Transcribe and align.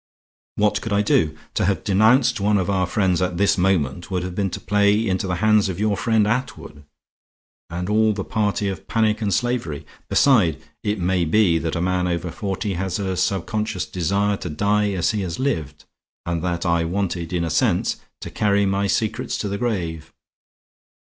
What 0.55 0.81
could 0.81 0.91
I 0.93 1.03
do? 1.03 1.37
To 1.53 1.65
have 1.65 1.83
denounced 1.83 2.39
one 2.39 2.57
of 2.57 2.71
our 2.71 2.87
friends 2.87 3.21
at 3.21 3.37
this 3.37 3.55
moment 3.55 4.09
would 4.09 4.23
have 4.23 4.33
been 4.33 4.49
to 4.49 4.59
play 4.59 5.07
into 5.07 5.27
the 5.27 5.35
hands 5.35 5.69
of 5.69 5.79
your 5.79 5.95
friend 5.95 6.25
Attwood, 6.25 6.85
and 7.69 7.87
all 7.87 8.11
the 8.11 8.23
party 8.23 8.67
of 8.67 8.87
panic 8.87 9.21
and 9.21 9.31
slavery. 9.31 9.85
Besides, 10.09 10.57
it 10.81 10.97
may 10.97 11.23
be 11.23 11.59
that 11.59 11.75
a 11.75 11.81
man 11.81 12.07
over 12.07 12.31
forty 12.31 12.73
has 12.73 12.97
a 12.97 13.15
subconscious 13.15 13.85
desire 13.85 14.37
to 14.37 14.49
die 14.49 14.89
as 14.93 15.11
he 15.11 15.21
has 15.21 15.37
lived, 15.37 15.85
and 16.25 16.43
that 16.43 16.65
I 16.65 16.83
wanted, 16.83 17.31
in 17.31 17.43
a 17.43 17.51
sense, 17.51 17.97
to 18.21 18.31
carry 18.31 18.65
my 18.65 18.87
secrets 18.87 19.37
to 19.37 19.47
the 19.47 19.59
grave. 19.59 20.11